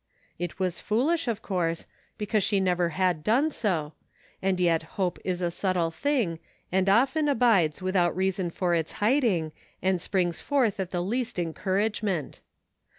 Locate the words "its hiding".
8.73-9.51